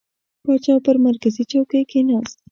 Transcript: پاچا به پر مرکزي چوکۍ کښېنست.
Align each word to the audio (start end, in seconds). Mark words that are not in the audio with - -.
پاچا 0.43 0.73
به 0.77 0.81
پر 0.85 0.95
مرکزي 1.05 1.43
چوکۍ 1.51 1.81
کښېنست. 1.89 2.37